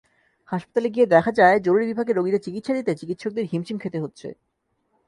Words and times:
হাসপাতালে 0.49 0.89
গিয়ে 0.89 1.05
দেখা 1.05 1.31
যায়, 1.31 1.57
জরুরি 1.59 1.85
বিভাগে 1.85 2.11
রোগীদের 2.13 2.43
চিকিৎসা 2.43 2.73
দিতে 2.73 2.91
চিকিৎসকদের 2.95 3.45
হিমশিম 3.45 3.77
খেতে 3.77 3.97
হচ্ছে। 3.99 4.27